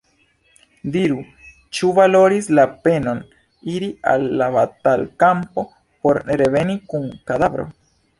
[0.93, 1.17] Diru,
[1.79, 3.19] ĉu valoris la penon
[3.73, 5.67] iri al la batalkampo
[6.07, 7.67] por reveni kun kadavro?”